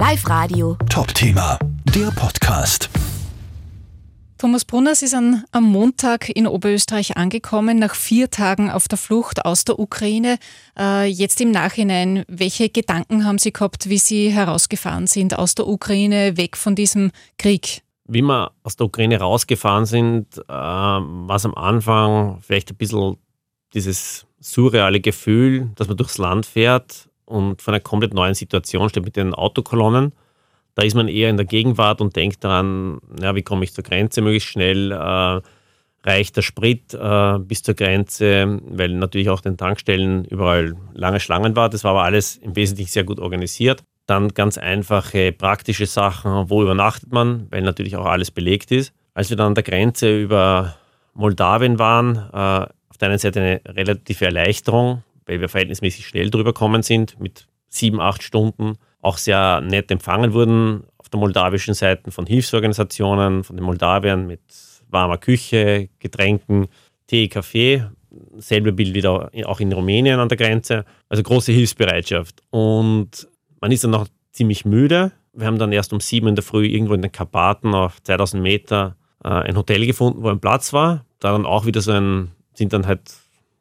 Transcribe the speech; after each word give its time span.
Live 0.00 0.26
Radio. 0.30 0.78
Top-Thema, 0.88 1.58
der 1.94 2.10
Podcast. 2.12 2.88
Thomas 4.38 4.64
Brunners 4.64 5.02
ist 5.02 5.12
an, 5.12 5.44
am 5.52 5.64
Montag 5.64 6.30
in 6.30 6.46
Oberösterreich 6.46 7.18
angekommen, 7.18 7.78
nach 7.78 7.94
vier 7.94 8.30
Tagen 8.30 8.70
auf 8.70 8.88
der 8.88 8.96
Flucht 8.96 9.44
aus 9.44 9.66
der 9.66 9.78
Ukraine. 9.78 10.38
Äh, 10.74 11.04
jetzt 11.04 11.42
im 11.42 11.50
Nachhinein, 11.50 12.24
welche 12.28 12.70
Gedanken 12.70 13.26
haben 13.26 13.36
Sie 13.36 13.52
gehabt, 13.52 13.90
wie 13.90 13.98
Sie 13.98 14.30
herausgefahren 14.30 15.06
sind 15.06 15.38
aus 15.38 15.54
der 15.54 15.66
Ukraine, 15.66 16.38
weg 16.38 16.56
von 16.56 16.74
diesem 16.74 17.10
Krieg? 17.36 17.82
Wie 18.08 18.22
wir 18.22 18.52
aus 18.62 18.76
der 18.76 18.86
Ukraine 18.86 19.18
rausgefahren 19.18 19.84
sind, 19.84 20.38
äh, 20.38 20.48
war 20.48 21.36
es 21.36 21.44
am 21.44 21.54
Anfang 21.54 22.40
vielleicht 22.40 22.70
ein 22.70 22.76
bisschen 22.76 23.18
dieses 23.74 24.26
surreale 24.40 25.00
Gefühl, 25.00 25.68
dass 25.74 25.88
man 25.88 25.98
durchs 25.98 26.16
Land 26.16 26.46
fährt 26.46 27.09
und 27.30 27.62
vor 27.62 27.72
einer 27.72 27.80
komplett 27.80 28.14
neuen 28.14 28.34
Situation 28.34 28.88
steht 28.88 29.04
mit 29.04 29.16
den 29.16 29.34
Autokolonnen 29.34 30.12
da 30.74 30.82
ist 30.82 30.94
man 30.94 31.08
eher 31.08 31.30
in 31.30 31.36
der 31.36 31.46
Gegenwart 31.46 32.00
und 32.00 32.16
denkt 32.16 32.44
daran, 32.44 33.00
ja, 33.20 33.34
wie 33.34 33.42
komme 33.42 33.64
ich 33.64 33.74
zur 33.74 33.84
Grenze 33.84 34.22
möglichst 34.22 34.48
schnell, 34.48 34.92
äh, 34.92 35.40
reicht 36.02 36.36
der 36.36 36.42
Sprit 36.42 36.94
äh, 36.94 37.38
bis 37.38 37.62
zur 37.62 37.74
Grenze, 37.74 38.60
weil 38.66 38.90
natürlich 38.90 39.28
auch 39.28 39.40
den 39.40 39.56
Tankstellen 39.56 40.24
überall 40.24 40.74
lange 40.94 41.20
Schlangen 41.20 41.56
war. 41.56 41.68
Das 41.68 41.84
war 41.84 41.90
aber 41.90 42.04
alles 42.04 42.36
im 42.36 42.56
Wesentlichen 42.56 42.90
sehr 42.90 43.04
gut 43.04 43.20
organisiert. 43.20 43.82
Dann 44.06 44.28
ganz 44.28 44.56
einfache 44.56 45.32
praktische 45.32 45.86
Sachen, 45.86 46.48
wo 46.48 46.62
übernachtet 46.62 47.12
man, 47.12 47.46
weil 47.50 47.62
natürlich 47.62 47.96
auch 47.96 48.06
alles 48.06 48.30
belegt 48.30 48.72
ist. 48.72 48.92
Als 49.12 49.28
wir 49.28 49.36
dann 49.36 49.48
an 49.48 49.54
der 49.54 49.64
Grenze 49.64 50.18
über 50.18 50.76
Moldawien 51.14 51.78
waren, 51.78 52.16
äh, 52.16 52.66
auf 52.88 52.96
der 52.98 53.10
einen 53.10 53.18
Seite 53.18 53.40
eine 53.40 53.60
relative 53.66 54.24
Erleichterung, 54.24 55.02
weil 55.26 55.40
wir 55.40 55.48
verhältnismäßig 55.48 56.06
schnell 56.06 56.30
drüber 56.30 56.52
gekommen 56.52 56.82
sind 56.82 57.18
mit 57.20 57.46
sieben, 57.68 58.00
acht 58.00 58.22
Stunden 58.22 58.76
auch 59.02 59.16
sehr 59.16 59.60
nett 59.60 59.90
empfangen 59.90 60.32
wurden 60.32 60.84
auf 60.98 61.08
der 61.08 61.20
moldawischen 61.20 61.74
Seite 61.74 62.10
von 62.10 62.26
Hilfsorganisationen, 62.26 63.44
von 63.44 63.56
den 63.56 63.64
Moldawiern 63.64 64.26
mit 64.26 64.40
warmer 64.90 65.18
Küche, 65.18 65.88
Getränken, 65.98 66.68
Tee, 67.06 67.28
Kaffee. 67.28 67.84
Selbe 68.38 68.72
Bild 68.72 68.94
wieder 68.94 69.30
auch 69.46 69.60
in 69.60 69.72
Rumänien 69.72 70.18
an 70.18 70.28
der 70.28 70.36
Grenze. 70.36 70.84
Also 71.08 71.22
große 71.22 71.52
Hilfsbereitschaft. 71.52 72.42
Und 72.50 73.28
man 73.60 73.70
ist 73.70 73.84
dann 73.84 73.92
noch 73.92 74.08
ziemlich 74.32 74.64
müde. 74.64 75.12
Wir 75.32 75.46
haben 75.46 75.58
dann 75.58 75.72
erst 75.72 75.92
um 75.92 76.00
sieben 76.00 76.26
in 76.26 76.34
der 76.34 76.42
Früh 76.42 76.66
irgendwo 76.66 76.94
in 76.94 77.02
den 77.02 77.12
Karpaten 77.12 77.72
auf 77.72 78.02
2000 78.02 78.42
Meter 78.42 78.96
äh, 79.24 79.28
ein 79.28 79.56
Hotel 79.56 79.86
gefunden, 79.86 80.22
wo 80.22 80.28
ein 80.28 80.40
Platz 80.40 80.72
war. 80.72 81.04
Da 81.20 81.32
dann 81.32 81.46
auch 81.46 81.66
wieder 81.66 81.80
so 81.80 81.92
ein, 81.92 82.32
sind 82.54 82.72
dann 82.72 82.86
halt 82.86 83.12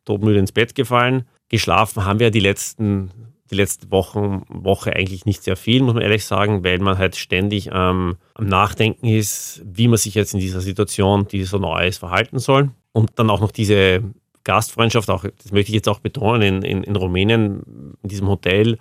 todmüde 0.06 0.40
ins 0.40 0.52
Bett 0.52 0.74
gefallen. 0.74 1.28
Geschlafen 1.50 2.06
haben 2.06 2.20
wir 2.20 2.32
die 2.32 2.40
letzten 2.40 3.12
die 3.52 3.56
letzte 3.56 3.90
Woche, 3.92 4.42
Woche 4.48 4.96
eigentlich 4.96 5.26
nicht 5.26 5.44
sehr 5.44 5.56
viel, 5.56 5.82
muss 5.82 5.96
man 5.96 6.04
ehrlich 6.04 6.26
sagen, 6.26 6.64
weil 6.64 6.80
man 6.80 6.98
halt 6.98 7.16
ständig 7.16 7.70
ähm, 7.74 8.18
am 8.36 8.46
Nachdenken 8.46 9.08
ist, 9.08 9.64
wie 9.66 9.88
man 9.88 9.98
sich 9.98 10.14
jetzt 10.14 10.34
in 10.34 10.40
dieser 10.40 10.62
Situation, 10.62 11.28
die 11.28 11.44
so 11.44 11.58
neu 11.58 11.88
ist, 11.88 11.98
verhalten 11.98 12.40
soll. 12.40 12.72
Und 12.92 13.12
dann 13.16 13.30
auch 13.30 13.40
noch 13.40 13.52
diese 13.52 14.04
Gastfreundschaft, 14.44 15.10
auch, 15.10 15.24
das 15.24 15.52
möchte 15.52 15.70
ich 15.70 15.76
jetzt 15.76 15.90
auch 15.90 16.00
betonen, 16.00 16.42
in, 16.42 16.62
in, 16.62 16.84
in 16.84 16.96
Rumänien, 16.96 17.96
in 18.04 18.10
diesem 18.10 18.28
Hotel, 18.28 18.78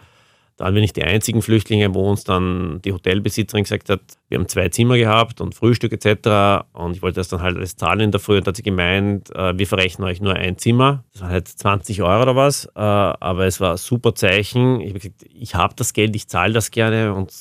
da 0.59 0.65
waren 0.65 0.75
wir 0.75 0.81
nicht 0.81 0.97
die 0.97 1.05
einzigen 1.05 1.41
Flüchtlinge, 1.41 1.95
wo 1.95 2.11
uns 2.11 2.25
dann 2.25 2.83
die 2.85 2.93
Hotelbesitzerin 2.93 3.63
gesagt 3.63 3.89
hat, 3.91 4.01
wir 4.29 4.39
haben 4.39 4.49
zwei 4.49 4.69
Zimmer 4.69 4.99
gehabt 4.99 5.41
und 5.41 5.55
Frühstück 5.55 5.93
etc. 5.93 6.67
Und 6.73 6.97
ich 6.97 7.03
wollte 7.03 7.21
das 7.21 7.29
dann 7.29 7.43
halt 7.43 7.57
alles 7.57 7.77
zahlen 7.77 8.01
in 8.01 8.11
der 8.11 8.19
Früh 8.19 8.39
und 8.39 8.47
hat 8.49 8.57
sie 8.57 8.65
gemeint, 8.65 9.35
äh, 9.37 9.57
wir 9.57 9.69
verrechnen 9.69 10.09
euch 10.09 10.21
nur 10.21 10.35
ein 10.35 10.59
Zimmer. 10.59 11.05
Das 11.13 11.23
waren 11.23 11.31
halt 11.31 11.47
20 11.47 12.03
Euro 12.03 12.23
oder 12.23 12.35
was. 12.35 12.67
Äh, 12.67 12.81
aber 12.81 13.47
es 13.47 13.61
war 13.61 13.73
ein 13.73 13.77
super 13.77 14.17
Zeichen. 14.17 14.81
Ich 14.81 14.89
habe 14.89 14.99
gesagt, 14.99 15.25
ich 15.33 15.55
habe 15.55 15.75
das 15.77 15.93
Geld, 15.93 16.17
ich 16.17 16.27
zahle 16.27 16.53
das 16.53 16.73
gerne 16.73 17.15
und 17.15 17.33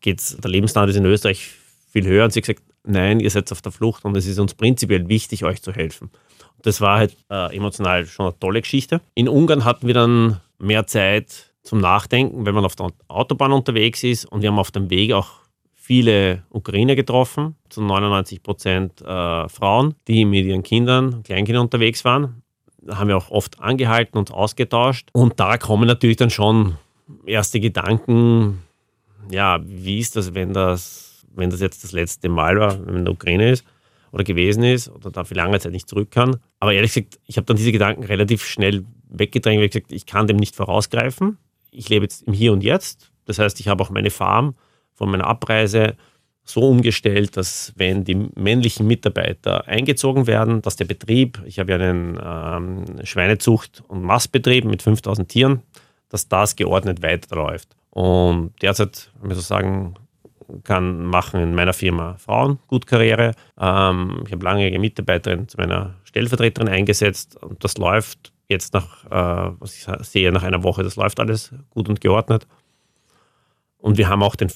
geht's, 0.00 0.36
der 0.36 0.50
Lebensstandard 0.50 0.90
ist 0.90 0.96
in 0.96 1.04
Österreich 1.04 1.52
viel 1.92 2.06
höher. 2.08 2.24
Und 2.24 2.32
sie 2.32 2.40
hat 2.40 2.48
gesagt, 2.48 2.62
nein, 2.82 3.20
ihr 3.20 3.30
seid 3.30 3.52
auf 3.52 3.62
der 3.62 3.70
Flucht 3.70 4.04
und 4.04 4.16
es 4.16 4.26
ist 4.26 4.40
uns 4.40 4.54
prinzipiell 4.54 5.08
wichtig, 5.08 5.44
euch 5.44 5.62
zu 5.62 5.72
helfen. 5.72 6.10
Das 6.62 6.80
war 6.80 6.98
halt 6.98 7.16
äh, 7.30 7.56
emotional 7.56 8.04
schon 8.06 8.26
eine 8.26 8.38
tolle 8.40 8.62
Geschichte. 8.62 9.00
In 9.14 9.28
Ungarn 9.28 9.64
hatten 9.64 9.86
wir 9.86 9.94
dann 9.94 10.40
mehr 10.58 10.88
Zeit 10.88 11.47
zum 11.62 11.80
Nachdenken, 11.80 12.46
wenn 12.46 12.54
man 12.54 12.64
auf 12.64 12.76
der 12.76 12.88
Autobahn 13.08 13.52
unterwegs 13.52 14.02
ist. 14.02 14.24
Und 14.24 14.42
wir 14.42 14.50
haben 14.50 14.58
auf 14.58 14.70
dem 14.70 14.90
Weg 14.90 15.12
auch 15.12 15.48
viele 15.74 16.42
Ukrainer 16.50 16.94
getroffen, 16.96 17.56
zu 17.70 17.82
99 17.82 18.42
Prozent 18.42 19.00
äh, 19.00 19.48
Frauen, 19.48 19.94
die 20.06 20.24
mit 20.24 20.44
ihren 20.44 20.62
Kindern, 20.62 21.22
Kleinkindern 21.22 21.64
unterwegs 21.64 22.04
waren. 22.04 22.42
Da 22.82 22.98
haben 22.98 23.08
wir 23.08 23.16
auch 23.16 23.30
oft 23.30 23.60
angehalten 23.60 24.18
und 24.18 24.30
ausgetauscht. 24.30 25.08
Und 25.12 25.40
da 25.40 25.56
kommen 25.56 25.86
natürlich 25.86 26.18
dann 26.18 26.30
schon 26.30 26.76
erste 27.24 27.58
Gedanken, 27.58 28.62
ja, 29.30 29.60
wie 29.64 29.98
ist 29.98 30.16
das, 30.16 30.34
wenn 30.34 30.52
das, 30.52 31.26
wenn 31.34 31.50
das 31.50 31.60
jetzt 31.60 31.84
das 31.84 31.92
letzte 31.92 32.28
Mal 32.28 32.58
war, 32.60 32.78
wenn 32.78 32.86
man 32.86 32.96
in 32.96 33.04
der 33.04 33.14
Ukraine 33.14 33.50
ist 33.50 33.64
oder 34.12 34.24
gewesen 34.24 34.62
ist 34.64 34.90
oder 34.90 35.10
da 35.10 35.24
für 35.24 35.34
lange 35.34 35.58
Zeit 35.58 35.72
nicht 35.72 35.88
zurück 35.88 36.10
kann. 36.10 36.36
Aber 36.60 36.72
ehrlich 36.72 36.92
gesagt, 36.92 37.18
ich 37.26 37.38
habe 37.38 37.46
dann 37.46 37.56
diese 37.56 37.72
Gedanken 37.72 38.04
relativ 38.04 38.44
schnell 38.44 38.84
weggedrängt, 39.08 39.58
weil 39.58 39.66
ich 39.66 39.72
gesagt, 39.72 39.92
ich 39.92 40.04
kann 40.04 40.26
dem 40.26 40.36
nicht 40.36 40.54
vorausgreifen 40.54 41.38
ich 41.78 41.88
lebe 41.88 42.04
jetzt 42.04 42.22
im 42.22 42.32
Hier 42.32 42.52
und 42.52 42.62
Jetzt. 42.62 43.10
Das 43.24 43.38
heißt, 43.38 43.60
ich 43.60 43.68
habe 43.68 43.82
auch 43.82 43.90
meine 43.90 44.10
Farm 44.10 44.54
von 44.94 45.10
meiner 45.10 45.26
Abreise 45.26 45.96
so 46.44 46.62
umgestellt, 46.62 47.36
dass 47.36 47.72
wenn 47.76 48.04
die 48.04 48.14
männlichen 48.34 48.86
Mitarbeiter 48.86 49.68
eingezogen 49.68 50.26
werden, 50.26 50.62
dass 50.62 50.76
der 50.76 50.86
Betrieb, 50.86 51.40
ich 51.44 51.58
habe 51.58 51.72
ja 51.72 51.78
einen 51.78 52.18
ähm, 52.22 53.04
Schweinezucht- 53.04 53.82
und 53.86 54.02
Mastbetrieb 54.02 54.64
mit 54.64 54.82
5000 54.82 55.28
Tieren, 55.28 55.62
dass 56.08 56.28
das 56.28 56.56
geordnet 56.56 57.02
weiterläuft. 57.02 57.76
Und 57.90 58.52
derzeit, 58.62 59.10
wenn 59.20 59.28
man 59.28 59.36
so 59.36 59.42
sagen 59.42 59.94
kann, 60.64 61.04
machen 61.04 61.40
in 61.40 61.54
meiner 61.54 61.74
Firma 61.74 62.16
Frauen 62.16 62.58
gut 62.66 62.86
Karriere. 62.86 63.34
Ähm, 63.60 64.22
ich 64.26 64.32
habe 64.32 64.44
lange 64.44 64.78
Mitarbeiterin 64.78 65.48
zu 65.48 65.58
meiner 65.58 65.96
Stellvertreterin 66.04 66.68
eingesetzt 66.68 67.36
und 67.36 67.62
das 67.62 67.76
läuft 67.76 68.32
jetzt 68.48 68.72
nach, 68.72 69.04
äh, 69.06 69.52
was 69.58 69.76
ich 69.76 69.86
sehe, 70.06 70.32
nach 70.32 70.42
einer 70.42 70.62
Woche, 70.62 70.82
das 70.82 70.96
läuft 70.96 71.20
alles 71.20 71.52
gut 71.70 71.88
und 71.88 72.00
geordnet. 72.00 72.46
Und 73.78 73.98
wir 73.98 74.08
haben 74.08 74.22
auch 74.22 74.36
den, 74.36 74.50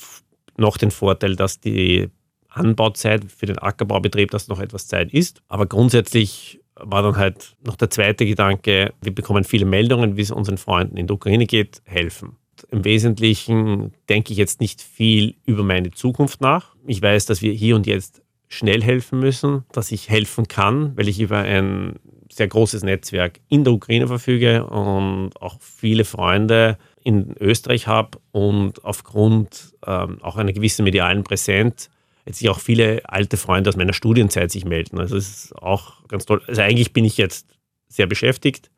noch 0.56 0.76
den 0.76 0.90
Vorteil, 0.90 1.36
dass 1.36 1.60
die 1.60 2.08
Anbauzeit 2.48 3.24
für 3.30 3.46
den 3.46 3.58
Ackerbaubetrieb, 3.58 4.30
dass 4.30 4.48
noch 4.48 4.60
etwas 4.60 4.88
Zeit 4.88 5.12
ist. 5.12 5.42
Aber 5.48 5.66
grundsätzlich 5.66 6.60
war 6.74 7.02
dann 7.02 7.16
halt 7.16 7.56
noch 7.64 7.76
der 7.76 7.90
zweite 7.90 8.26
Gedanke, 8.26 8.92
wir 9.00 9.14
bekommen 9.14 9.44
viele 9.44 9.64
Meldungen, 9.64 10.16
wie 10.16 10.22
es 10.22 10.30
unseren 10.30 10.58
Freunden 10.58 10.96
in 10.96 11.06
der 11.06 11.14
Ukraine 11.14 11.46
geht, 11.46 11.82
helfen. 11.84 12.36
Im 12.70 12.84
Wesentlichen 12.84 13.92
denke 14.08 14.32
ich 14.32 14.38
jetzt 14.38 14.60
nicht 14.60 14.80
viel 14.80 15.34
über 15.44 15.62
meine 15.62 15.90
Zukunft 15.90 16.40
nach. 16.40 16.74
Ich 16.86 17.02
weiß, 17.02 17.26
dass 17.26 17.42
wir 17.42 17.52
hier 17.52 17.76
und 17.76 17.86
jetzt 17.86 18.22
schnell 18.48 18.82
helfen 18.82 19.18
müssen, 19.18 19.64
dass 19.72 19.92
ich 19.92 20.08
helfen 20.08 20.48
kann, 20.48 20.96
weil 20.96 21.08
ich 21.08 21.20
über 21.20 21.38
ein 21.38 21.96
sehr 22.34 22.48
großes 22.48 22.82
Netzwerk 22.82 23.40
in 23.48 23.64
der 23.64 23.74
Ukraine 23.74 24.06
verfüge 24.06 24.64
und 24.66 25.30
auch 25.40 25.56
viele 25.60 26.04
Freunde 26.04 26.78
in 27.04 27.34
Österreich 27.38 27.86
habe 27.86 28.18
und 28.30 28.84
aufgrund 28.84 29.74
ähm, 29.86 30.18
auch 30.22 30.36
einer 30.36 30.52
gewissen 30.52 30.84
medialen 30.84 31.24
Präsenz 31.24 31.90
jetzt 32.26 32.38
sich 32.38 32.48
auch 32.48 32.60
viele 32.60 33.02
alte 33.08 33.36
Freunde 33.36 33.68
aus 33.68 33.76
meiner 33.76 33.92
Studienzeit 33.92 34.50
sich 34.50 34.64
melden. 34.64 34.98
Also 34.98 35.16
das 35.16 35.28
ist 35.28 35.56
auch 35.56 36.06
ganz 36.08 36.26
toll. 36.26 36.42
Also 36.46 36.62
eigentlich 36.62 36.92
bin 36.92 37.04
ich 37.04 37.16
jetzt 37.16 37.48
sehr 37.88 38.06
beschäftigt. 38.06 38.70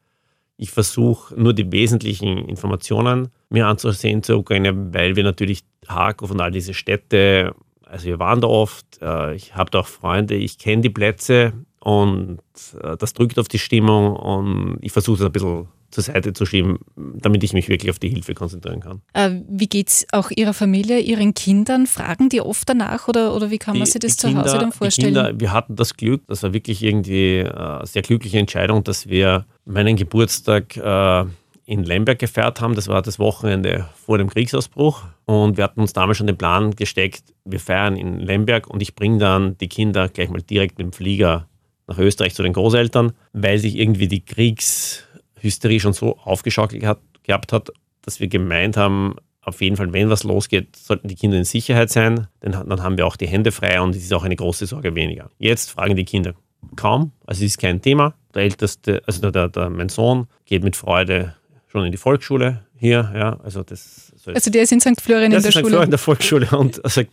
Ich 0.57 0.71
versuche 0.71 1.35
nur 1.39 1.53
die 1.53 1.71
wesentlichen 1.71 2.49
Informationen 2.49 3.29
mir 3.51 3.67
anzusehen 3.67 4.23
zur 4.23 4.39
Ukraine, 4.39 4.95
weil 4.95 5.17
wir 5.17 5.25
natürlich 5.25 5.65
Harkov 5.87 6.31
und 6.31 6.41
all 6.41 6.53
diese 6.53 6.75
Städte, 6.75 7.55
also 7.83 8.07
wir 8.07 8.19
waren 8.19 8.41
da 8.41 8.49
oft, 8.49 8.87
äh, 9.03 9.35
ich 9.35 9.55
habe 9.55 9.71
da 9.71 9.81
auch 9.81 9.87
Freunde, 9.87 10.35
ich 10.37 10.59
kenne 10.59 10.83
die 10.83 10.91
Plätze, 10.91 11.53
und 11.85 12.39
äh, 12.83 12.97
das 12.97 13.13
drückt 13.13 13.39
auf 13.39 13.47
die 13.47 13.59
Stimmung 13.59 14.17
und 14.17 14.79
ich 14.81 14.91
versuche 14.91 15.17
es 15.17 15.23
ein 15.27 15.33
bisschen 15.33 15.69
zur 15.91 16.03
Seite 16.03 16.33
zu 16.33 16.47
schieben, 16.47 16.79
damit 16.97 17.45
ich 17.45 17.53
mich 17.53 17.69
wirklich 17.69 17.91
auf 17.91 17.99
die 17.99 18.09
Hilfe 18.09 18.33
konzentrieren 18.33 18.81
kann. 18.81 19.03
Äh, 19.13 19.43
wie 19.49 19.67
geht 19.67 19.89
es 19.89 20.07
auch 20.11 20.31
Ihrer 20.35 20.55
Familie, 20.55 20.99
Ihren 20.99 21.35
Kindern? 21.35 21.87
Fragen 21.87 22.31
die 22.31 22.41
oft 22.41 22.67
danach 22.67 23.07
oder, 23.07 23.37
oder 23.37 23.51
wie 23.51 23.59
kann 23.59 23.77
man 23.77 23.87
sich 23.87 24.01
das 24.01 24.17
zu 24.17 24.35
Hause 24.35 24.57
dann 24.57 24.73
vorstellen? 24.73 25.15
Kinder, 25.15 25.39
wir 25.39 25.53
hatten 25.53 25.77
das 25.77 25.95
Glück, 25.95 26.23
das 26.27 26.43
war 26.43 26.55
wirklich 26.55 26.83
irgendwie 26.83 27.41
äh, 27.41 27.51
eine 27.51 27.87
sehr 27.87 28.01
glückliche 28.01 28.39
Entscheidung, 28.39 28.83
dass 28.83 29.07
wir 29.07 29.45
meinen 29.67 29.97
Geburtstag 29.97 30.79
äh, 30.79 31.25
in 31.67 31.85
Lemberg 31.85 32.19
gefeiert 32.19 32.63
haben. 32.63 32.75
Das 32.75 32.89
war 32.89 33.03
das 33.03 33.19
Wochenende 33.19 33.89
vor 33.95 34.17
dem 34.17 34.31
Kriegsausbruch. 34.31 35.03
Und 35.27 35.59
wir 35.59 35.65
hatten 35.65 35.81
uns 35.81 35.93
damals 35.93 36.17
schon 36.17 36.27
den 36.27 36.39
Plan 36.39 36.75
gesteckt, 36.75 37.25
wir 37.45 37.61
feiern 37.61 37.97
in 37.97 38.21
Lemberg 38.21 38.69
und 38.69 38.81
ich 38.81 38.95
bringe 38.95 39.19
dann 39.19 39.59
die 39.59 39.69
Kinder 39.69 40.09
gleich 40.09 40.31
mal 40.31 40.41
direkt 40.41 40.79
mit 40.79 40.87
dem 40.87 40.93
Flieger 40.93 41.47
nach 41.87 41.99
Österreich 41.99 42.35
zu 42.35 42.43
den 42.43 42.53
Großeltern, 42.53 43.13
weil 43.33 43.59
sich 43.59 43.77
irgendwie 43.77 44.09
die 44.09 44.25
Kriegshysterie 44.25 45.81
schon 45.81 45.93
so 45.93 46.19
aufgeschaukelt 46.19 46.85
hat, 46.85 47.01
gehabt 47.23 47.53
hat, 47.53 47.71
dass 48.03 48.21
wir 48.21 48.29
gemeint 48.29 48.77
haben, 48.77 49.17
auf 49.43 49.61
jeden 49.61 49.77
Fall, 49.77 49.93
wenn 49.93 50.09
was 50.09 50.25
losgeht, 50.25 50.75
sollten 50.77 51.09
die 51.09 51.15
Kinder 51.15 51.37
in 51.37 51.45
Sicherheit 51.45 51.91
sein, 51.91 52.29
denn 52.43 52.53
dann 52.53 52.83
haben 52.83 52.97
wir 52.97 53.07
auch 53.07 53.17
die 53.17 53.27
Hände 53.27 53.53
frei 53.53 53.81
und 53.81 53.95
es 53.95 54.03
ist 54.03 54.13
auch 54.13 54.25
eine 54.25 54.37
große 54.37 54.67
Sorge 54.67 54.95
weniger. 54.95 55.29
Jetzt 55.39 55.71
fragen 55.71 55.97
die 55.97 56.05
Kinder 56.05 56.35
kaum, 56.77 57.13
also 57.27 57.45
es 57.45 57.53
ist 57.53 57.59
kein 57.59 57.83
Thema. 57.83 58.15
Der 58.35 58.43
älteste, 58.43 59.03
also 59.07 59.31
der, 59.31 59.49
der, 59.49 59.71
mein 59.71 59.89
Sohn 59.91 60.27
geht 60.47 60.65
mit 60.65 60.77
Freude 60.77 61.35
schon 61.69 61.85
in 61.85 61.93
die 61.93 61.99
Volksschule 61.99 62.65
hier, 62.77 63.13
ja, 63.15 63.39
also 63.43 63.63
das. 63.63 64.13
Also 64.27 64.51
der 64.51 64.63
ist 64.63 64.73
in 64.73 64.81
St. 64.81 65.01
Florian 65.01 65.33
in 65.33 65.43
der 65.43 65.53
Schule? 65.53 65.67
Florian 65.67 65.85
in 65.85 65.91
der 65.91 65.99
Volksschule 65.99 66.49
und 66.57 66.81
sagt, 66.85 67.11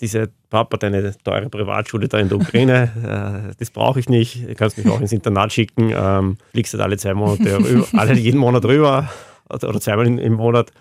diese 0.00 0.30
Papa, 0.50 0.76
deine 0.76 1.16
teure 1.24 1.48
Privatschule 1.48 2.08
da 2.08 2.18
in 2.18 2.28
der 2.28 2.38
Ukraine, 2.38 3.48
äh, 3.50 3.54
das 3.58 3.70
brauche 3.70 4.00
ich 4.00 4.08
nicht. 4.08 4.48
Du 4.48 4.54
kannst 4.54 4.78
mich 4.78 4.88
auch 4.88 5.00
ins 5.00 5.12
Internat 5.12 5.52
schicken, 5.52 5.92
ähm, 5.94 6.38
fliegst 6.52 6.74
halt 6.74 6.82
alle 6.82 6.96
zwei 6.96 7.14
Monate, 7.14 7.58
rüber, 7.64 7.86
alle 7.92 8.14
jeden 8.14 8.38
Monat 8.38 8.64
rüber 8.64 9.10
oder 9.48 9.80
zweimal 9.80 10.06
im 10.06 10.32
Monat. 10.34 10.72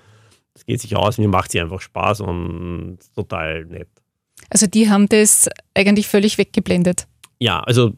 Das 0.54 0.66
geht 0.66 0.82
sich 0.82 0.96
aus, 0.96 1.18
mir 1.18 1.28
macht 1.28 1.52
sie 1.52 1.60
einfach 1.60 1.82
Spaß 1.82 2.22
und 2.22 3.00
total 3.14 3.66
nett. 3.66 3.90
Also 4.50 4.68
die 4.68 4.90
haben 4.90 5.08
das 5.10 5.50
eigentlich 5.74 6.08
völlig 6.08 6.38
weggeblendet. 6.38 7.08
Ja, 7.40 7.60
also 7.62 7.92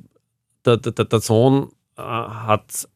der, 0.66 0.78
der, 0.78 1.06
der 1.06 1.19
Sohn 1.19 1.69
äh, 1.98 2.02
hat, 2.02 2.88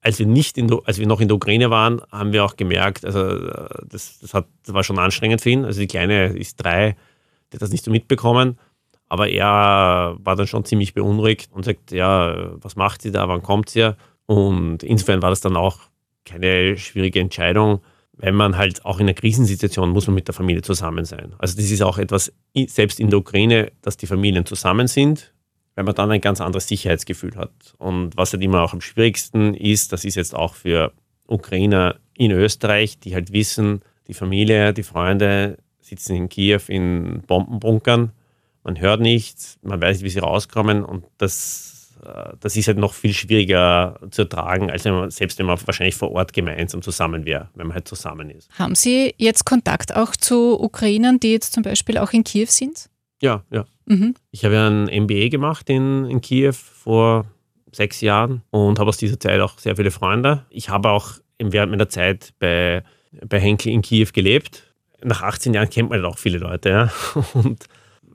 als 0.00 0.18
wir, 0.18 0.26
nicht 0.26 0.58
in 0.58 0.68
der, 0.68 0.80
als 0.84 0.98
wir 0.98 1.06
noch 1.06 1.20
in 1.20 1.28
der 1.28 1.36
Ukraine 1.36 1.70
waren, 1.70 2.00
haben 2.10 2.32
wir 2.32 2.44
auch 2.44 2.56
gemerkt, 2.56 3.04
also 3.04 3.28
äh, 3.28 3.68
das, 3.88 4.18
das, 4.20 4.34
hat, 4.34 4.46
das 4.64 4.74
war 4.74 4.84
schon 4.84 4.98
anstrengend 4.98 5.40
für 5.40 5.50
ihn. 5.50 5.64
Also 5.64 5.80
die 5.80 5.86
Kleine 5.86 6.28
ist 6.36 6.56
drei, 6.56 6.96
die 7.52 7.56
hat 7.56 7.62
das 7.62 7.70
nicht 7.70 7.84
so 7.84 7.90
mitbekommen. 7.90 8.58
Aber 9.08 9.28
er 9.28 10.16
war 10.18 10.36
dann 10.36 10.46
schon 10.46 10.64
ziemlich 10.64 10.92
beunruhigt 10.92 11.50
und 11.52 11.64
sagt, 11.64 11.92
ja, 11.92 12.52
was 12.62 12.76
macht 12.76 13.02
sie 13.02 13.10
da, 13.10 13.26
wann 13.28 13.42
kommt 13.42 13.70
sie? 13.70 13.96
Und 14.26 14.82
insofern 14.82 15.22
war 15.22 15.30
das 15.30 15.40
dann 15.40 15.56
auch 15.56 15.80
keine 16.26 16.76
schwierige 16.76 17.20
Entscheidung, 17.20 17.80
wenn 18.12 18.34
man 18.34 18.56
halt 18.56 18.84
auch 18.84 18.98
in 18.98 19.06
einer 19.06 19.14
Krisensituation 19.14 19.90
muss 19.90 20.06
man 20.06 20.14
mit 20.14 20.28
der 20.28 20.34
Familie 20.34 20.62
zusammen 20.62 21.04
sein. 21.04 21.34
Also 21.38 21.56
das 21.56 21.70
ist 21.70 21.82
auch 21.82 21.98
etwas, 21.98 22.32
selbst 22.66 23.00
in 23.00 23.10
der 23.10 23.20
Ukraine, 23.20 23.72
dass 23.80 23.96
die 23.96 24.06
Familien 24.06 24.44
zusammen 24.44 24.88
sind, 24.88 25.32
weil 25.74 25.84
man 25.84 25.94
dann 25.94 26.10
ein 26.10 26.20
ganz 26.20 26.40
anderes 26.40 26.68
Sicherheitsgefühl 26.68 27.36
hat. 27.36 27.52
Und 27.78 28.16
was 28.16 28.32
halt 28.32 28.42
immer 28.42 28.62
auch 28.62 28.72
am 28.72 28.80
schwierigsten 28.80 29.54
ist, 29.54 29.92
das 29.92 30.04
ist 30.04 30.16
jetzt 30.16 30.34
auch 30.34 30.54
für 30.54 30.92
Ukrainer 31.26 31.96
in 32.14 32.32
Österreich, 32.32 32.98
die 32.98 33.14
halt 33.14 33.32
wissen, 33.32 33.82
die 34.08 34.14
Familie, 34.14 34.74
die 34.74 34.82
Freunde 34.82 35.58
sitzen 35.88 36.14
in 36.14 36.28
Kiew 36.28 36.60
in 36.68 37.22
Bombenbunkern, 37.26 38.12
man 38.64 38.80
hört 38.80 39.00
nichts, 39.00 39.58
man 39.62 39.80
weiß 39.80 39.96
nicht, 39.98 40.04
wie 40.04 40.10
sie 40.10 40.18
rauskommen 40.18 40.84
und 40.84 41.04
das, 41.16 41.96
äh, 42.04 42.34
das 42.40 42.56
ist 42.56 42.68
halt 42.68 42.78
noch 42.78 42.92
viel 42.92 43.14
schwieriger 43.14 43.98
zu 44.10 44.22
ertragen, 44.22 44.70
als 44.70 44.84
wenn 44.84 44.94
man, 44.94 45.10
selbst 45.10 45.38
wenn 45.38 45.46
man 45.46 45.58
wahrscheinlich 45.64 45.94
vor 45.94 46.12
Ort 46.12 46.32
gemeinsam 46.32 46.82
zusammen 46.82 47.24
wäre, 47.24 47.48
wenn 47.54 47.68
man 47.68 47.74
halt 47.74 47.88
zusammen 47.88 48.30
ist. 48.30 48.50
Haben 48.58 48.74
Sie 48.74 49.14
jetzt 49.16 49.44
Kontakt 49.44 49.94
auch 49.96 50.14
zu 50.16 50.60
Ukrainern, 50.60 51.18
die 51.18 51.32
jetzt 51.32 51.52
zum 51.52 51.62
Beispiel 51.62 51.98
auch 51.98 52.12
in 52.12 52.24
Kiew 52.24 52.46
sind? 52.48 52.90
Ja, 53.22 53.42
ja. 53.50 53.64
Mhm. 53.86 54.14
Ich 54.30 54.44
habe 54.44 54.54
ja 54.54 54.68
ein 54.68 55.04
MBA 55.04 55.28
gemacht 55.28 55.68
in, 55.70 56.04
in 56.04 56.20
Kiew 56.20 56.52
vor 56.52 57.26
sechs 57.72 58.00
Jahren 58.00 58.42
und 58.50 58.78
habe 58.78 58.88
aus 58.88 58.96
dieser 58.96 59.18
Zeit 59.18 59.40
auch 59.40 59.58
sehr 59.58 59.76
viele 59.76 59.90
Freunde. 59.90 60.44
Ich 60.50 60.68
habe 60.68 60.90
auch 60.90 61.12
während 61.38 61.70
meiner 61.70 61.88
Zeit 61.88 62.34
bei, 62.38 62.82
bei 63.26 63.40
Henkel 63.40 63.72
in 63.72 63.82
Kiew 63.82 64.08
gelebt. 64.12 64.67
Nach 65.02 65.22
18 65.22 65.54
Jahren 65.54 65.70
kennt 65.70 65.90
man 65.90 66.04
auch 66.04 66.18
viele 66.18 66.38
Leute. 66.38 66.68
Ja? 66.68 66.92
Und 67.34 67.66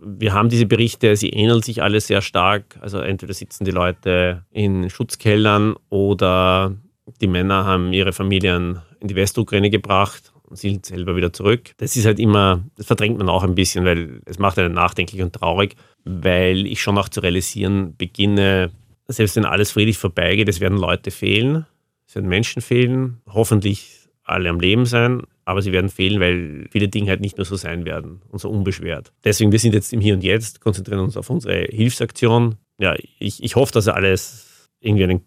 wir 0.06 0.34
haben 0.34 0.50
diese 0.50 0.66
Berichte, 0.66 1.16
sie 1.16 1.30
ähneln 1.30 1.62
sich 1.62 1.82
alle 1.82 2.02
sehr 2.02 2.22
stark. 2.22 2.78
Also 2.82 3.00
entweder 3.00 3.34
sitzen 3.34 3.66
die 3.66 3.72
Leute 3.72 4.44
in 4.52 4.90
Schutzkellern 4.90 5.76
oder 5.90 6.76
die 7.22 7.28
Männer 7.28 7.66
haben 7.66 7.94
ihre 7.94 8.14
Familien 8.14 8.82
in 9.00 9.08
die 9.08 9.16
Westukraine 9.16 9.70
gebracht 9.70 10.34
und 10.44 10.58
sind 10.58 10.86
selber 10.86 11.16
wieder 11.16 11.34
zurück. 11.34 11.72
Das 11.78 11.96
ist 11.96 12.06
halt 12.06 12.20
immer, 12.20 12.64
das 12.78 12.88
verdrängt 12.88 13.18
man 13.18 13.30
auch 13.30 13.44
ein 13.44 13.56
bisschen, 13.56 13.86
weil 13.86 14.22
es 14.26 14.40
macht 14.40 14.60
einen 14.60 14.74
nachdenklich 14.74 15.22
und 15.22 15.34
traurig, 15.34 15.76
weil 16.06 16.66
ich 16.66 16.82
schon 16.82 16.98
auch 16.98 17.10
zu 17.10 17.22
realisieren 17.22 17.96
beginne, 17.98 18.72
selbst 19.08 19.36
wenn 19.36 19.46
alles 19.46 19.72
friedlich 19.72 19.98
vorbeigeht, 19.98 20.50
es 20.50 20.60
werden 20.60 20.78
Leute 20.78 21.12
fehlen, 21.12 21.66
es 22.08 22.16
werden 22.16 22.30
Menschen 22.30 22.62
fehlen, 22.62 23.22
hoffentlich 23.28 24.10
alle 24.24 24.50
am 24.50 24.60
Leben 24.60 24.86
sein, 24.86 25.24
aber 25.46 25.62
sie 25.62 25.72
werden 25.72 25.90
fehlen, 25.90 26.20
weil 26.20 26.68
viele 26.72 26.88
Dinge 26.88 27.10
halt 27.10 27.22
nicht 27.22 27.38
mehr 27.38 27.46
so 27.46 27.56
sein 27.56 27.86
werden 27.86 28.22
und 28.30 28.40
so 28.40 28.50
unbeschwert. 28.50 29.12
Deswegen, 29.24 29.52
wir 29.52 29.60
sind 29.60 29.74
jetzt 29.74 29.94
im 29.94 30.02
Hier 30.02 30.14
und 30.14 30.24
Jetzt, 30.24 30.62
konzentrieren 30.62 31.00
uns 31.00 31.18
auf 31.18 31.30
unsere 31.30 31.66
Hilfsaktion. 31.70 32.56
Ja, 32.80 32.96
ich, 33.20 33.44
ich 33.44 33.56
hoffe, 33.56 33.74
dass 33.74 33.88
er 33.88 33.96
alles 33.96 34.70
irgendwie 34.80 35.04
einen 35.04 35.22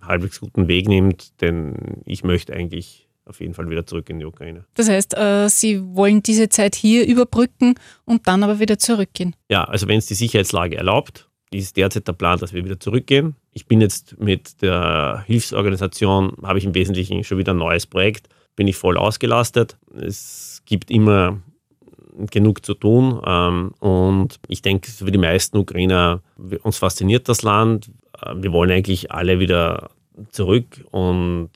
halbwegs 0.00 0.40
guten 0.40 0.68
Weg 0.68 0.88
nimmt, 0.88 1.40
denn 1.40 2.02
ich 2.04 2.24
möchte 2.24 2.52
eigentlich 2.52 3.08
auf 3.24 3.40
jeden 3.40 3.54
Fall 3.54 3.68
wieder 3.68 3.84
zurück 3.84 4.08
in 4.08 4.20
die 4.20 4.24
Ukraine. 4.24 4.64
Das 4.74 4.88
heißt, 4.88 5.16
äh, 5.16 5.48
Sie 5.48 5.82
wollen 5.82 6.22
diese 6.22 6.48
Zeit 6.48 6.76
hier 6.76 7.06
überbrücken 7.06 7.74
und 8.04 8.28
dann 8.28 8.44
aber 8.44 8.60
wieder 8.60 8.78
zurückgehen? 8.78 9.34
Ja, 9.50 9.64
also 9.64 9.88
wenn 9.88 9.98
es 9.98 10.06
die 10.06 10.14
Sicherheitslage 10.14 10.76
erlaubt, 10.76 11.28
ist 11.50 11.76
derzeit 11.76 12.06
der 12.06 12.12
Plan, 12.12 12.38
dass 12.38 12.52
wir 12.52 12.64
wieder 12.64 12.78
zurückgehen. 12.78 13.36
Ich 13.52 13.66
bin 13.66 13.80
jetzt 13.80 14.18
mit 14.20 14.62
der 14.62 15.24
Hilfsorganisation, 15.26 16.36
habe 16.42 16.58
ich 16.58 16.64
im 16.64 16.74
Wesentlichen 16.74 17.24
schon 17.24 17.38
wieder 17.38 17.52
ein 17.52 17.58
neues 17.58 17.86
Projekt, 17.86 18.28
bin 18.56 18.66
ich 18.66 18.76
voll 18.76 18.96
ausgelastet. 18.96 19.76
Es 19.94 20.62
gibt 20.64 20.90
immer 20.90 21.38
genug 22.30 22.64
zu 22.64 22.74
tun 22.74 23.20
ähm, 23.26 23.72
und 23.78 24.40
ich 24.48 24.62
denke, 24.62 24.90
für 24.90 25.12
die 25.12 25.18
meisten 25.18 25.58
Ukrainer, 25.58 26.22
uns 26.62 26.78
fasziniert 26.78 27.28
das 27.28 27.42
Land. 27.42 27.90
Äh, 28.20 28.34
wir 28.36 28.52
wollen 28.52 28.70
eigentlich 28.70 29.12
alle 29.12 29.38
wieder 29.38 29.90
zurück 30.30 30.84
und 30.90 31.50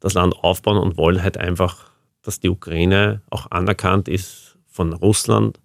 das 0.00 0.14
Land 0.14 0.34
aufbauen 0.42 0.78
und 0.78 0.96
wollen 0.96 1.22
halt 1.22 1.36
einfach, 1.36 1.90
dass 2.22 2.40
die 2.40 2.48
Ukraine 2.48 3.20
auch 3.28 3.50
anerkannt 3.50 4.08
ist 4.08 4.56
von 4.66 4.94
Russland 4.94 5.60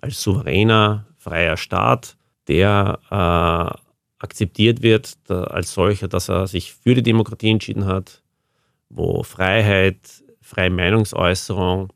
als 0.00 0.22
souveräner, 0.22 1.06
freier 1.16 1.56
Staat, 1.56 2.16
der 2.48 2.98
äh, 3.10 3.90
akzeptiert 4.22 4.82
wird 4.82 5.16
als 5.28 5.72
solcher, 5.72 6.08
dass 6.08 6.28
er 6.28 6.46
sich 6.46 6.74
für 6.74 6.94
die 6.94 7.02
Demokratie 7.02 7.50
entschieden 7.50 7.86
hat, 7.86 8.22
wo 8.90 9.22
Freiheit, 9.22 9.96
freie 10.40 10.70
Meinungsäußerung, 10.70 11.92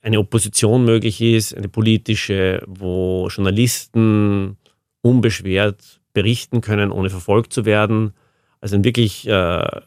eine 0.00 0.20
Opposition 0.20 0.84
möglich 0.84 1.20
ist, 1.20 1.54
eine 1.54 1.68
politische, 1.68 2.62
wo 2.66 3.28
Journalisten 3.28 4.56
unbeschwert 5.02 6.00
berichten 6.12 6.60
können, 6.60 6.92
ohne 6.92 7.10
verfolgt 7.10 7.52
zu 7.52 7.64
werden. 7.66 8.14
Also 8.60 8.76
ein 8.76 8.84
wirklich 8.84 9.28
äh, 9.28 9.80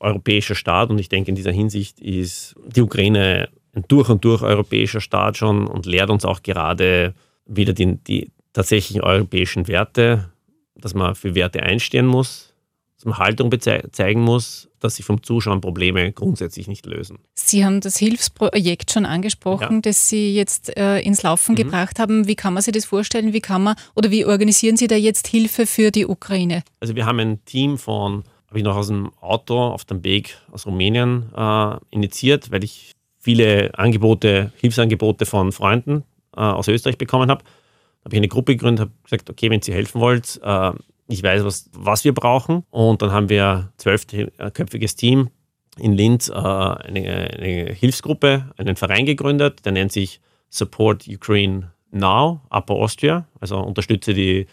europäischer 0.00 0.54
Staat 0.54 0.90
und 0.90 0.98
ich 0.98 1.08
denke, 1.08 1.30
in 1.30 1.34
dieser 1.34 1.52
Hinsicht 1.52 2.00
ist 2.00 2.56
die 2.66 2.80
Ukraine 2.80 3.48
ein 3.74 3.84
durch 3.88 4.08
und 4.08 4.24
durch 4.24 4.42
europäischer 4.42 5.00
Staat 5.00 5.36
schon 5.36 5.66
und 5.66 5.86
lehrt 5.86 6.10
uns 6.10 6.24
auch 6.24 6.42
gerade 6.42 7.14
wieder 7.46 7.72
die, 7.72 7.96
die 7.96 8.30
tatsächlichen 8.52 9.02
europäischen 9.02 9.68
Werte, 9.68 10.30
dass 10.74 10.94
man 10.94 11.14
für 11.14 11.34
Werte 11.34 11.62
einstehen 11.62 12.06
muss, 12.06 12.54
dass 12.96 13.04
man 13.04 13.18
Haltung 13.18 13.52
zeigen 13.92 14.22
muss, 14.22 14.67
dass 14.80 14.96
sich 14.96 15.04
vom 15.04 15.22
Zuschauen 15.22 15.60
Probleme 15.60 16.12
grundsätzlich 16.12 16.68
nicht 16.68 16.86
lösen. 16.86 17.18
Sie 17.34 17.64
haben 17.64 17.80
das 17.80 17.96
Hilfsprojekt 17.96 18.92
schon 18.92 19.06
angesprochen, 19.06 19.76
ja. 19.76 19.80
das 19.80 20.08
Sie 20.08 20.34
jetzt 20.34 20.76
äh, 20.76 21.00
ins 21.00 21.22
Laufen 21.22 21.52
mhm. 21.52 21.56
gebracht 21.56 21.98
haben. 21.98 22.26
Wie 22.26 22.36
kann 22.36 22.54
man 22.54 22.62
sich 22.62 22.72
das 22.72 22.84
vorstellen? 22.84 23.32
Wie 23.32 23.40
kann 23.40 23.62
man 23.62 23.76
oder 23.94 24.10
wie 24.10 24.24
organisieren 24.24 24.76
Sie 24.76 24.86
da 24.86 24.96
jetzt 24.96 25.26
Hilfe 25.28 25.66
für 25.66 25.90
die 25.90 26.06
Ukraine? 26.06 26.62
Also 26.80 26.94
wir 26.94 27.06
haben 27.06 27.20
ein 27.20 27.44
Team 27.44 27.78
von, 27.78 28.24
habe 28.48 28.58
ich 28.58 28.64
noch 28.64 28.76
aus 28.76 28.88
dem 28.88 29.10
Auto 29.20 29.58
auf 29.58 29.84
dem 29.84 30.04
Weg 30.04 30.36
aus 30.52 30.66
Rumänien 30.66 31.30
äh, 31.36 31.76
initiiert, 31.90 32.50
weil 32.50 32.64
ich 32.64 32.92
viele 33.18 33.76
Angebote, 33.76 34.52
Hilfsangebote 34.56 35.26
von 35.26 35.52
Freunden 35.52 36.04
äh, 36.36 36.40
aus 36.40 36.68
Österreich 36.68 36.98
bekommen 36.98 37.30
habe. 37.30 37.42
Da 37.44 38.04
habe 38.06 38.14
ich 38.16 38.20
eine 38.20 38.28
Gruppe 38.28 38.54
gegründet, 38.54 38.80
habe 38.80 38.92
gesagt, 39.02 39.28
okay, 39.28 39.50
wenn 39.50 39.60
Sie 39.60 39.72
helfen 39.72 40.00
wollt, 40.00 40.40
äh, 40.42 40.72
ich 41.08 41.22
weiß, 41.22 41.44
was, 41.44 41.70
was 41.72 42.04
wir 42.04 42.14
brauchen. 42.14 42.64
Und 42.70 43.02
dann 43.02 43.12
haben 43.12 43.28
wir 43.28 43.46
ein 43.48 43.68
zwölfköpfiges 43.78 44.94
Team 44.94 45.30
in 45.78 45.92
Linz, 45.92 46.28
äh, 46.28 46.34
eine, 46.34 46.80
eine, 46.84 47.72
Hilfsgruppe, 47.72 48.50
einen 48.56 48.76
Verein 48.76 49.06
gegründet, 49.06 49.64
der 49.64 49.72
nennt 49.72 49.92
sich 49.92 50.20
Support 50.50 51.08
Ukraine 51.08 51.72
Now, 51.90 52.40
Upper 52.50 52.74
Austria, 52.74 53.26
also 53.40 53.58
unterstütze 53.58 54.12
die 54.12 54.46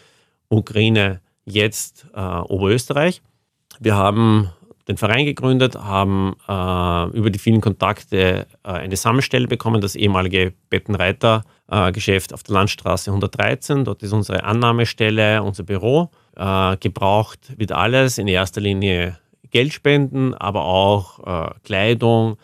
Ukraine 0.48 1.20
jetzt 1.44 2.06
äh, 2.14 2.20
Oberösterreich. 2.20 3.22
Wir 3.80 3.94
haben 3.94 4.50
den 4.88 4.96
Verein 4.96 5.24
gegründet, 5.24 5.74
haben 5.74 6.36
äh, 6.48 7.16
über 7.16 7.30
die 7.30 7.38
vielen 7.38 7.60
Kontakte 7.60 8.46
äh, 8.62 8.68
eine 8.68 8.96
Sammelstelle 8.96 9.48
bekommen, 9.48 9.80
das 9.80 9.96
ehemalige 9.96 10.54
Bettenreiter-Geschäft 11.66 12.32
auf 12.32 12.42
der 12.42 12.54
Landstraße 12.54 13.10
113. 13.10 13.84
Dort 13.84 14.02
ist 14.02 14.12
unsere 14.12 14.44
Annahmestelle, 14.44 15.42
unser 15.42 15.62
Büro. 15.64 16.10
Äh, 16.36 16.76
gebraucht 16.78 17.40
wird 17.56 17.72
alles, 17.72 18.18
in 18.18 18.28
erster 18.28 18.60
Linie 18.60 19.18
Geldspenden, 19.50 20.34
aber 20.34 20.64
auch 20.64 21.20
äh, 21.26 21.50
Kleidung, 21.64 22.36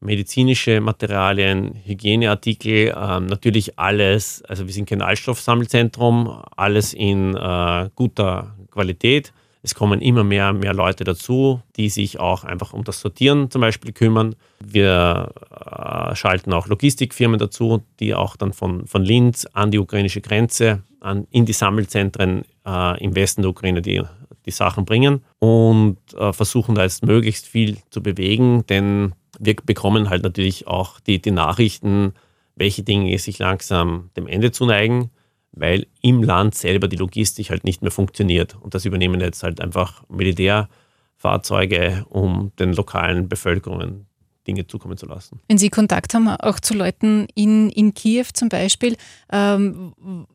medizinische 0.00 0.80
Materialien, 0.80 1.74
Hygieneartikel, 1.84 2.88
äh, 2.88 3.20
natürlich 3.20 3.78
alles, 3.78 4.42
also 4.44 4.66
wir 4.66 4.72
sind 4.72 4.88
kein 4.88 5.02
Altstoffsammelzentrum, 5.02 6.42
alles 6.56 6.94
in 6.94 7.34
äh, 7.34 7.90
guter 7.94 8.54
Qualität. 8.70 9.32
Es 9.66 9.74
kommen 9.74 10.00
immer 10.00 10.22
mehr, 10.22 10.52
mehr 10.52 10.72
Leute 10.72 11.02
dazu, 11.02 11.60
die 11.74 11.88
sich 11.88 12.20
auch 12.20 12.44
einfach 12.44 12.72
um 12.72 12.84
das 12.84 13.00
Sortieren 13.00 13.50
zum 13.50 13.62
Beispiel 13.62 13.92
kümmern. 13.92 14.36
Wir 14.60 15.32
äh, 15.50 16.14
schalten 16.14 16.52
auch 16.52 16.68
Logistikfirmen 16.68 17.40
dazu, 17.40 17.82
die 17.98 18.14
auch 18.14 18.36
dann 18.36 18.52
von, 18.52 18.86
von 18.86 19.02
Linz 19.02 19.44
an 19.54 19.72
die 19.72 19.80
ukrainische 19.80 20.20
Grenze, 20.20 20.84
an, 21.00 21.26
in 21.32 21.46
die 21.46 21.52
Sammelzentren 21.52 22.44
äh, 22.64 23.02
im 23.02 23.16
Westen 23.16 23.42
der 23.42 23.50
Ukraine 23.50 23.82
die, 23.82 24.00
die 24.44 24.52
Sachen 24.52 24.84
bringen 24.84 25.24
und 25.40 25.98
äh, 26.16 26.32
versuchen 26.32 26.76
da 26.76 26.84
jetzt 26.84 27.04
möglichst 27.04 27.48
viel 27.48 27.78
zu 27.90 28.00
bewegen, 28.00 28.64
denn 28.68 29.16
wir 29.40 29.56
bekommen 29.56 30.10
halt 30.10 30.22
natürlich 30.22 30.68
auch 30.68 31.00
die, 31.00 31.20
die 31.20 31.32
Nachrichten, 31.32 32.12
welche 32.54 32.84
Dinge 32.84 33.18
sich 33.18 33.40
langsam 33.40 34.10
dem 34.16 34.28
Ende 34.28 34.52
zuneigen, 34.52 35.10
weil 35.56 35.86
im 36.02 36.22
Land 36.22 36.54
selber 36.54 36.86
die 36.86 36.96
Logistik 36.96 37.50
halt 37.50 37.64
nicht 37.64 37.82
mehr 37.82 37.90
funktioniert. 37.90 38.56
Und 38.60 38.74
das 38.74 38.84
übernehmen 38.84 39.20
jetzt 39.20 39.42
halt 39.42 39.60
einfach 39.60 40.04
Militärfahrzeuge, 40.08 42.04
um 42.08 42.52
den 42.58 42.74
lokalen 42.74 43.28
Bevölkerungen 43.28 44.06
Dinge 44.46 44.66
zukommen 44.66 44.96
zu 44.96 45.06
lassen. 45.06 45.40
Wenn 45.48 45.58
Sie 45.58 45.70
Kontakt 45.70 46.14
haben, 46.14 46.28
auch 46.28 46.60
zu 46.60 46.74
Leuten 46.74 47.26
in, 47.34 47.70
in 47.70 47.94
Kiew 47.94 48.26
zum 48.32 48.48
Beispiel, 48.48 48.96
ähm, 49.32 49.92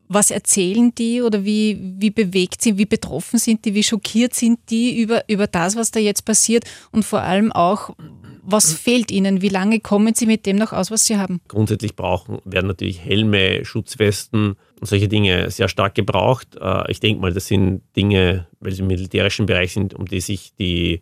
was 0.07 0.31
erzählen 0.31 0.93
die 0.93 1.21
oder 1.21 1.45
wie, 1.45 1.79
wie 1.97 2.09
bewegt 2.09 2.61
sind, 2.61 2.77
wie 2.77 2.85
betroffen 2.85 3.39
sind 3.39 3.65
die, 3.65 3.73
wie 3.73 3.83
schockiert 3.83 4.33
sind 4.33 4.59
die 4.69 5.01
über, 5.01 5.23
über 5.29 5.47
das, 5.47 5.75
was 5.75 5.91
da 5.91 5.99
jetzt 5.99 6.25
passiert 6.25 6.65
und 6.91 7.05
vor 7.05 7.21
allem 7.21 7.51
auch, 7.51 7.95
was 8.43 8.73
fehlt 8.73 9.11
ihnen? 9.11 9.41
Wie 9.41 9.49
lange 9.49 9.79
kommen 9.79 10.13
sie 10.13 10.25
mit 10.25 10.45
dem 10.45 10.57
noch 10.57 10.73
aus, 10.73 10.91
was 10.91 11.05
sie 11.05 11.17
haben? 11.17 11.41
Grundsätzlich 11.47 11.95
brauchen, 11.95 12.39
werden 12.45 12.67
natürlich 12.67 12.99
Helme, 12.99 13.65
Schutzwesten 13.65 14.55
und 14.79 14.87
solche 14.87 15.07
Dinge 15.07 15.49
sehr 15.51 15.67
stark 15.67 15.95
gebraucht. 15.95 16.57
Äh, 16.59 16.91
ich 16.91 16.99
denke 16.99 17.21
mal, 17.21 17.33
das 17.33 17.47
sind 17.47 17.81
Dinge, 17.95 18.47
weil 18.59 18.71
sie 18.71 18.81
im 18.81 18.87
militärischen 18.87 19.45
Bereich 19.45 19.73
sind, 19.73 19.93
um 19.93 20.05
die 20.05 20.21
sich 20.21 20.53
die 20.55 21.01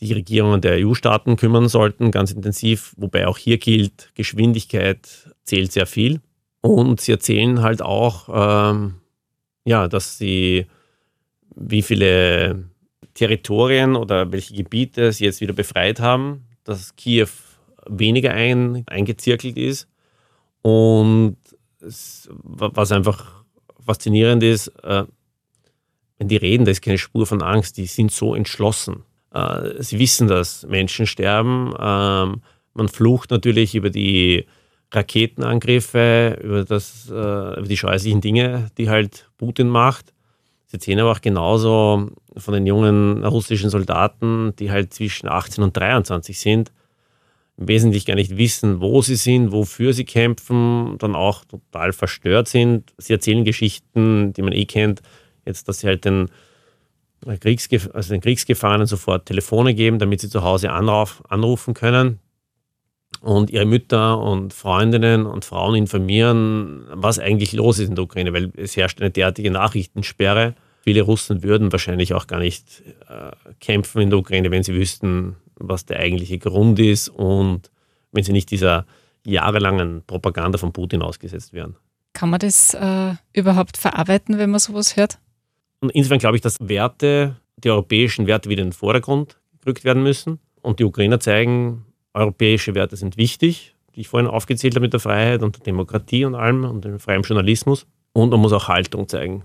die 0.00 0.12
Regierungen 0.14 0.60
der 0.60 0.84
EU-Staaten 0.84 1.36
kümmern 1.36 1.68
sollten, 1.68 2.10
ganz 2.10 2.32
intensiv, 2.32 2.94
wobei 2.96 3.26
auch 3.26 3.36
hier 3.36 3.58
gilt, 3.58 4.10
Geschwindigkeit 4.14 5.06
zählt 5.44 5.72
sehr 5.72 5.86
viel. 5.86 6.20
Und 6.62 7.00
sie 7.00 7.12
erzählen 7.12 7.62
halt 7.62 7.82
auch, 7.82 8.28
ähm, 8.72 8.94
ja, 9.64 9.88
dass 9.88 10.18
sie, 10.18 10.66
wie 11.54 11.82
viele 11.82 12.69
Territorien 13.20 13.96
oder 13.96 14.32
welche 14.32 14.54
Gebiete 14.54 15.12
sie 15.12 15.26
jetzt 15.26 15.42
wieder 15.42 15.52
befreit 15.52 16.00
haben, 16.00 16.46
dass 16.64 16.96
Kiew 16.96 17.28
weniger 17.86 18.32
ein, 18.32 18.82
eingezirkelt 18.86 19.58
ist. 19.58 19.88
Und 20.62 21.36
es, 21.82 22.30
was 22.32 22.92
einfach 22.92 23.44
faszinierend 23.84 24.42
ist, 24.42 24.68
äh, 24.82 25.04
wenn 26.16 26.28
die 26.28 26.36
reden, 26.36 26.64
da 26.64 26.70
ist 26.70 26.80
keine 26.80 26.96
Spur 26.96 27.26
von 27.26 27.42
Angst, 27.42 27.76
die 27.76 27.84
sind 27.84 28.10
so 28.10 28.34
entschlossen. 28.34 29.04
Äh, 29.34 29.82
sie 29.82 29.98
wissen, 29.98 30.26
dass 30.26 30.66
Menschen 30.66 31.06
sterben. 31.06 31.74
Ähm, 31.78 32.40
man 32.72 32.88
flucht 32.88 33.30
natürlich 33.30 33.74
über 33.74 33.90
die 33.90 34.46
Raketenangriffe, 34.92 36.38
über, 36.42 36.64
das, 36.64 37.10
äh, 37.10 37.12
über 37.58 37.68
die 37.68 37.76
scheußlichen 37.76 38.22
Dinge, 38.22 38.70
die 38.78 38.88
halt 38.88 39.30
Putin 39.36 39.68
macht. 39.68 40.14
Sie 40.68 40.78
sehen 40.80 41.00
aber 41.00 41.12
auch 41.12 41.20
genauso 41.20 42.10
von 42.36 42.54
den 42.54 42.66
jungen 42.66 43.24
russischen 43.24 43.70
Soldaten, 43.70 44.54
die 44.58 44.70
halt 44.70 44.94
zwischen 44.94 45.28
18 45.28 45.64
und 45.64 45.76
23 45.76 46.38
sind, 46.38 46.72
im 47.56 47.68
Wesentlichen 47.68 48.06
gar 48.06 48.14
nicht 48.14 48.36
wissen, 48.36 48.80
wo 48.80 49.02
sie 49.02 49.16
sind, 49.16 49.52
wofür 49.52 49.92
sie 49.92 50.04
kämpfen, 50.04 50.96
dann 50.98 51.14
auch 51.14 51.44
total 51.44 51.92
verstört 51.92 52.48
sind. 52.48 52.92
Sie 52.96 53.12
erzählen 53.12 53.44
Geschichten, 53.44 54.32
die 54.32 54.42
man 54.42 54.52
eh 54.52 54.64
kennt, 54.64 55.02
jetzt, 55.44 55.68
dass 55.68 55.80
sie 55.80 55.86
halt 55.86 56.04
den 56.04 56.30
Kriegsgef 57.40 57.90
also 57.92 58.14
den 58.14 58.22
Kriegsgefangenen 58.22 58.86
sofort 58.86 59.26
Telefone 59.26 59.74
geben, 59.74 59.98
damit 59.98 60.20
sie 60.20 60.30
zu 60.30 60.42
Hause 60.42 60.70
anruf 60.70 61.22
anrufen 61.28 61.74
können 61.74 62.18
und 63.20 63.50
ihre 63.50 63.66
Mütter 63.66 64.18
und 64.18 64.52
Freundinnen 64.54 65.26
und 65.26 65.44
Frauen 65.44 65.74
informieren, 65.74 66.86
was 66.92 67.18
eigentlich 67.18 67.52
los 67.52 67.78
ist 67.78 67.88
in 67.88 67.94
der 67.94 68.04
Ukraine, 68.04 68.32
weil 68.32 68.52
es 68.56 68.76
herrscht 68.76 69.00
eine 69.00 69.10
derartige 69.10 69.50
Nachrichtensperre. 69.50 70.54
Viele 70.82 71.02
Russen 71.02 71.42
würden 71.42 71.72
wahrscheinlich 71.72 72.14
auch 72.14 72.26
gar 72.26 72.38
nicht 72.38 72.82
äh, 73.08 73.30
kämpfen 73.60 74.00
in 74.00 74.10
der 74.10 74.18
Ukraine, 74.18 74.50
wenn 74.50 74.62
sie 74.62 74.74
wüssten, 74.74 75.36
was 75.56 75.84
der 75.84 75.98
eigentliche 75.98 76.38
Grund 76.38 76.78
ist 76.78 77.08
und 77.08 77.70
wenn 78.12 78.24
sie 78.24 78.32
nicht 78.32 78.50
dieser 78.50 78.86
jahrelangen 79.24 80.02
Propaganda 80.06 80.58
von 80.58 80.72
Putin 80.72 81.02
ausgesetzt 81.02 81.52
wären. 81.52 81.76
Kann 82.12 82.30
man 82.30 82.40
das 82.40 82.74
äh, 82.74 83.14
überhaupt 83.32 83.76
verarbeiten, 83.76 84.38
wenn 84.38 84.50
man 84.50 84.58
sowas 84.58 84.96
hört? 84.96 85.18
Und 85.80 85.90
insofern 85.90 86.18
glaube 86.18 86.36
ich, 86.36 86.42
dass 86.42 86.56
Werte, 86.60 87.36
die 87.56 87.70
europäischen 87.70 88.26
Werte 88.26 88.48
wieder 88.48 88.62
in 88.62 88.68
den 88.68 88.74
Vordergrund 88.74 89.38
gerückt 89.60 89.84
werden 89.84 90.02
müssen. 90.02 90.40
Und 90.62 90.78
die 90.78 90.84
Ukrainer 90.84 91.20
zeigen, 91.20 91.86
europäische 92.14 92.74
Werte 92.74 92.96
sind 92.96 93.16
wichtig, 93.16 93.74
die 93.94 94.00
ich 94.00 94.08
vorhin 94.08 94.28
aufgezählt 94.28 94.74
habe 94.74 94.84
mit 94.84 94.92
der 94.92 95.00
Freiheit 95.00 95.42
und 95.42 95.56
der 95.56 95.62
Demokratie 95.62 96.24
und 96.24 96.34
allem 96.34 96.64
und 96.64 96.84
dem 96.84 96.98
freien 96.98 97.22
Journalismus. 97.22 97.86
Und 98.12 98.30
man 98.30 98.40
muss 98.40 98.52
auch 98.52 98.68
Haltung 98.68 99.08
zeigen. 99.08 99.44